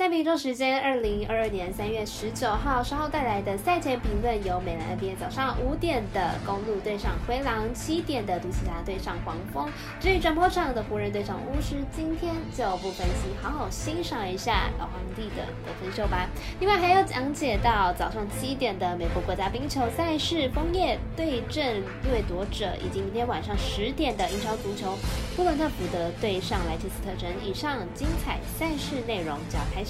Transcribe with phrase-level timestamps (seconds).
[0.00, 9.68] 赛评中时间，二零二二年三月十九号，稍后带来的赛前评论有：美兰 NBA 早上五点的公路对上灰狼，七点的独行侠对上黄蜂。
[10.00, 16.26] 至于转播场的湖人对上巫师，今天就不分析，好好欣赏一下老皇帝的得分秀吧。
[16.60, 24.96] 另外还要讲解到早上七点的美国国家冰球赛事，枫叶对阵掠夺者，以及明天晚上十点的英超足球，
[25.36, 27.28] 布伦特福德对上莱切斯特城。
[27.44, 29.89] 以上精彩赛事内容就要开始。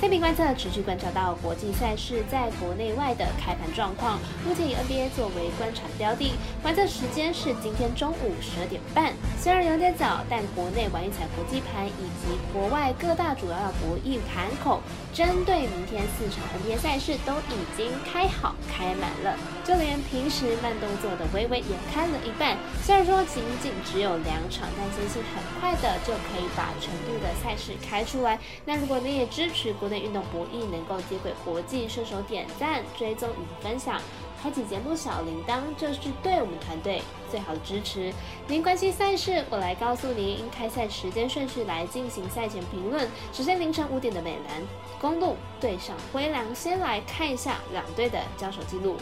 [0.00, 4.18] 赛评观测持续观察到国际赛事在国内外的开盘状况，
[4.48, 6.32] 目前以 NBA 作为观察标的，
[6.62, 9.12] 观测时间是今天中午十二点半。
[9.38, 14.80] 虽然有点早，但国内玩一彩国际盘以及国外各大主要的博弈盘口，
[15.12, 22.56] 针对明天四场 NBA 赛事都已经开好开满了，就连平时慢动作的微微也开了一半。
[22.82, 28.38] 虽然说仅仅只有两场，但相信很快的就可以把成都的赛事开出来。
[28.64, 34.00] 那如果你也支持国内运动博弈能够接轨国际，顺手点赞、追踪与分享，
[34.42, 38.12] 开启节目小铃铛，这是对我们团队最好的支持。
[38.46, 43.06] 您关心赛事，我来告诉您开赛时间顺序来进行赛前评论。
[43.32, 44.62] 首先凌晨五点的美兰
[45.00, 48.96] 公路对上灰狼，先来看一下两队的交手记录。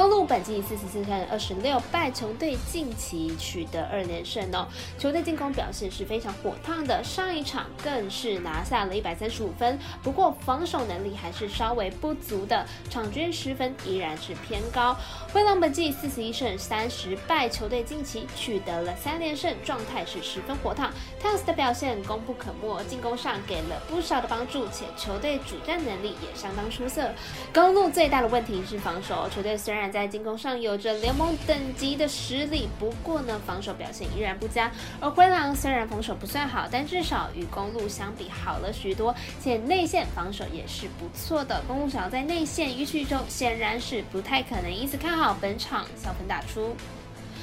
[0.00, 4.66] 公路本季四十四胜二十六败，球队近期取得二连胜哦。
[4.96, 9.78] 球队进攻表现是非常火烫的，上一场更是拿下了一百三十五分。
[10.02, 14.96] 不过防守能力还是稍微不足的，场均失分依然是偏高。
[15.34, 20.90] 灰狼本季四十一胜三十败，球队近期取得了三连胜，状态是十分火烫。
[21.22, 27.10] Towns 的表现功不可没，进攻上给了不少的帮助，且球队主战能力也相当出色。
[27.52, 34.70] 公路最大的问题是防守，球队虽然在进攻上有着联盟等级的实力，不过呢，防守表现依然不佳。
[35.00, 41.62] 而灰狼虽然防守不算好，但至少与公路相比好了许多，且内线防守也是不错的。
[41.66, 46.74] 公路想要在内线予取予求，显然是不太可能，因此看好本场小分打出。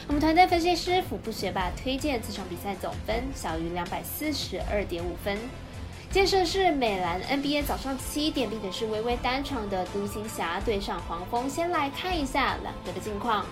[0.08, 5.38] 我们团队分析师腹部学霸推荐这场比赛总分小于两百四十二点五分。
[6.18, 11.48] 建设是美兰 NBA 早上七点，并且是微微单场的独行侠对上黄蜂。
[11.48, 13.46] 先来看一下两队的近况。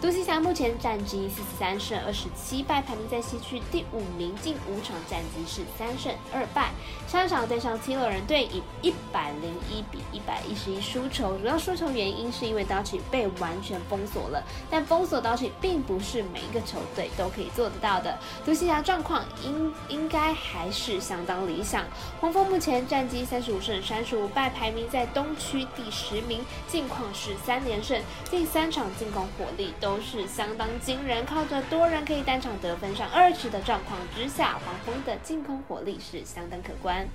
[0.00, 6.70] 独行侠目前战绩四十三胜二十七败，排名在西区第五名，近五场战绩是三胜二败。
[7.06, 18.18] 上一场对上七六人队以一百零一比一百一十一输球，主要输球原因是因为刀奇被完全封锁了，但封锁刀奇并不是每一个球队都可以做得到的。
[18.44, 21.84] 独行侠状况应应该还是相当理想。
[22.20, 28.00] 黄蜂目前战绩三十五胜三十五败，排名在东区第十名，近况是三连胜，
[28.30, 29.98] 近三场进攻火力都。
[30.00, 37.06] 是相当惊人，靠着多人可以单场得分上二十的状况之下，黄蜂的进攻火力是相当可观。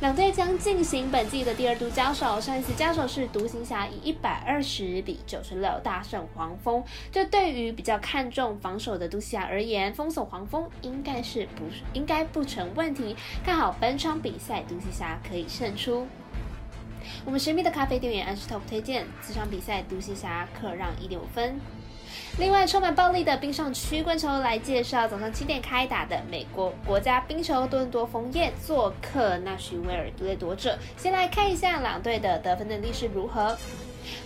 [0.00, 6.84] 两队将进行本季的第二度交手，上一次交手是独行侠以一百二十比九十六大胜黄蜂。
[7.10, 11.64] 这对于比较看重防守的独行侠而言，封锁黄蜂应该是不
[11.94, 13.16] 应该不成问题。
[13.42, 16.06] 看好本场比赛，独行侠可以胜出。
[17.24, 21.58] 我们神秘的咖啡店员安石 top 推荐，这场比赛独行侠客让一点五分。
[22.38, 30.78] 另外，充满暴力的冰上曲棍球来介绍早上七点开打的美国国家冰球多伦多枫叶做客纳什维尔掠夺者。
[30.98, 33.56] 先来看一下两队的得分能力是如何。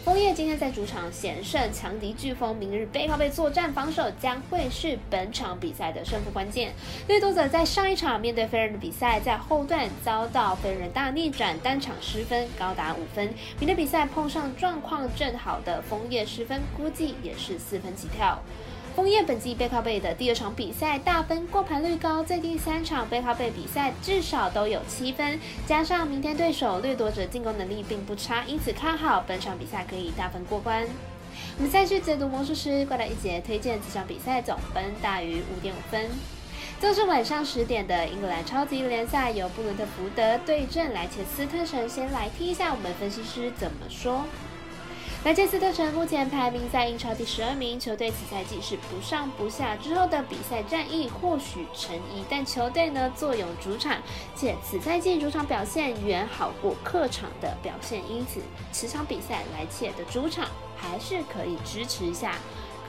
[0.04, 6.72] 枫叶今天在主场险胜强敌飓风，明日背靠背作战防守将会是本场比赛的胜负关键。
[7.06, 13.32] 掠夺者在上一场面对飞人的比赛，在后段遭到飞人大逆转，单场失分高达五分。
[13.58, 18.42] 明天比赛碰上状况正好的枫叶，失分估计也是四分起跳。
[19.00, 30.86] 枫叶本季背靠背的第二场比赛大分过盘率高，最近三场背靠背比赛至少都有七分，加上明天对手掠夺者进攻能力并不差，因此看好本场比赛可以大分过关。
[31.56, 36.06] 我们再去解读魔术师过来一节，推荐这场比赛总分大于五点五分。
[36.78, 44.26] 就是晚上十点的英格兰超级联赛，由布伦特福德对阵莱切斯特城，先来听一下我们分析师怎么说。
[45.22, 49.76] 莱切斯特城目前排名在英超第十二名，球队此赛季是不上不下。
[49.76, 53.98] 之后的比赛战役或许成疑，但球队呢坐拥主场，
[54.34, 58.40] 且此赛季主场表现远好过客场的表现，因此
[58.72, 62.36] 此场比赛莱切的主场还是可以支持一下。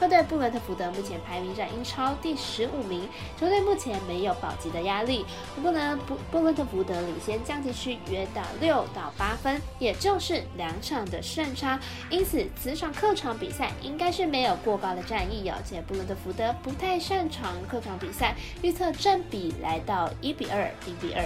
[0.02, 3.08] 客队布伦特福德目前排名在英超第十五名，
[3.40, 5.24] 球队目前没有保级的压力。
[5.56, 11.80] 不过呢，布布伦特福德领先降级区约到六到八分，也就是两场的胜差。
[12.10, 21.24] 因此，此场客场比赛应该是没有过高的战意，而且布伦特福德不太擅长客场比赛，预测正比来到一比二，零比二。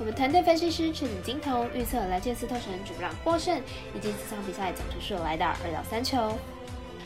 [0.00, 3.56] 我们团队分析师赤井金童预测莱切斯特城主让获胜，
[3.94, 6.36] 以及此场比赛总数来到二到三球。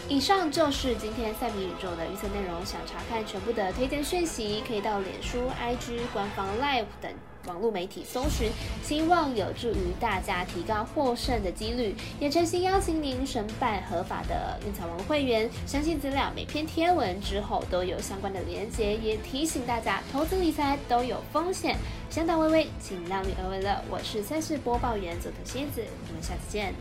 [0.09, 2.65] 以上就是今天赛米宇宙的预测内容。
[2.65, 7.11] 想查看全部的推荐讯息，可以到脸书、IG、官方 Live 等
[7.47, 8.51] 网络媒体搜寻，
[8.85, 11.97] 希望有助于大家提高获胜的几率。
[12.21, 18.97] 也诚心邀请您申办合法的运彩王会员，详细资料每篇贴文之后都有相关的连结。
[18.97, 21.77] 也提醒大家，投资理财都有风险，
[22.11, 23.83] 想打微微，请量力而为了。
[23.91, 26.73] 我是赛事播报员佐藤蝎子，我们下次见。